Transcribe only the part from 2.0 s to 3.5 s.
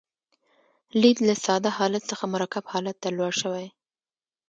څخه مرکب حالت ته لوړ